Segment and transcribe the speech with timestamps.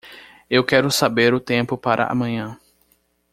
[0.49, 2.57] Eu quero saber o tempo para amanhã.